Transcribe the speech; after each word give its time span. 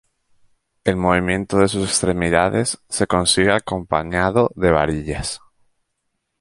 El 0.83 0.95
movimiento 0.95 1.59
de 1.59 1.67
sus 1.67 1.87
extremidades 1.87 2.79
se 2.89 3.05
consigue 3.05 3.51
acompañado 3.51 4.49
de 4.55 4.71
varillas. 4.71 5.39